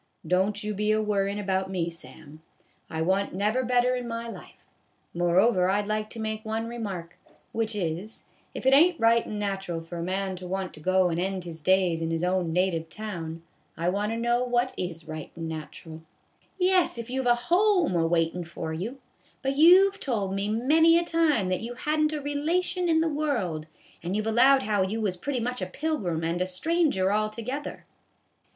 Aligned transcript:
"Don't 0.35 0.63
you 0.63 0.73
be 0.73 0.91
a 0.91 0.99
wor 0.99 1.25
ryin' 1.25 1.37
about 1.37 1.69
me, 1.69 1.91
Sam. 1.91 2.41
I 2.89 3.03
wa' 3.03 3.21
n't 3.25 3.35
never 3.35 3.63
better 3.63 3.93
in 3.93 4.07
my 4.07 4.23
A 4.29 4.31
BAG 4.31 4.31
OF 4.31 4.33
POP 4.33 4.43
CORN. 5.13 5.25
163 5.25 5.27
life. 5.27 5.27
Moreover, 5.45 5.69
I 5.69 5.81
'd 5.83 5.87
like 5.87 6.09
to 6.09 6.19
make 6.19 6.43
one 6.43 6.65
remark, 6.67 7.19
which 7.51 7.75
is, 7.75 8.23
if 8.55 8.65
it 8.65 8.73
ain't 8.73 8.99
right 8.99 9.23
and 9.27 9.37
natural 9.37 9.79
for 9.81 9.97
a 9.97 10.03
man 10.03 10.35
to 10.37 10.47
want 10.47 10.73
to 10.73 10.79
go 10.79 11.09
and 11.09 11.19
end 11.19 11.43
his 11.43 11.61
days 11.61 12.01
in 12.01 12.09
his 12.09 12.23
own 12.23 12.51
native 12.51 12.89
town, 12.89 13.43
I 13.77 13.89
want 13.89 14.11
to 14.11 14.17
know 14.17 14.43
what 14.43 14.73
is 14.75 15.07
right 15.07 15.29
and 15.35 15.47
natural."" 15.47 16.01
Yes, 16.59 16.97
if 16.97 17.11
you 17.11 17.19
have 17.21 17.31
a 17.31 17.35
home 17.35 17.95
a 17.95 18.07
waitin' 18.07 18.43
for 18.43 18.73
you; 18.73 18.97
but 19.43 19.55
you've 19.55 19.99
told 19.99 20.33
me 20.33 20.49
many 20.49 20.97
a 20.97 21.03
time 21.05 21.47
that 21.49 21.61
you 21.61 21.75
hadn't 21.75 22.11
a 22.11 22.19
relation 22.21 22.89
in 22.89 23.01
the 23.01 23.07
world. 23.07 23.67
And 24.01 24.15
you 24.15 24.23
've 24.23 24.33
allowed 24.33 24.63
how 24.63 24.81
you 24.81 24.99
was 24.99 25.15
pretty 25.15 25.39
much 25.39 25.61
a 25.61 25.67
pilgrim 25.67 26.23
and 26.23 26.41
a 26.41 26.47
stranger 26.47 27.13
altogether." 27.13 27.85